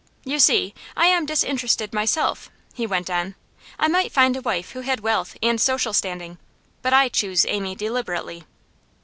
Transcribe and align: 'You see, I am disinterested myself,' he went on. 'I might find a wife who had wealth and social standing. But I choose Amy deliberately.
'You 0.25 0.39
see, 0.39 0.73
I 0.97 1.05
am 1.09 1.27
disinterested 1.27 1.93
myself,' 1.93 2.49
he 2.73 2.87
went 2.87 3.07
on. 3.07 3.35
'I 3.77 3.87
might 3.89 4.11
find 4.11 4.35
a 4.35 4.41
wife 4.41 4.71
who 4.71 4.81
had 4.81 5.01
wealth 5.01 5.37
and 5.43 5.61
social 5.61 5.93
standing. 5.93 6.39
But 6.81 6.91
I 6.95 7.07
choose 7.07 7.45
Amy 7.45 7.75
deliberately. 7.75 8.43